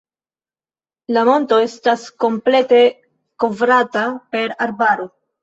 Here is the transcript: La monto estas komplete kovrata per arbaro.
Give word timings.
La 1.17 1.25
monto 1.29 1.59
estas 1.65 2.07
komplete 2.25 2.81
kovrata 3.45 4.09
per 4.35 4.59
arbaro. 4.69 5.09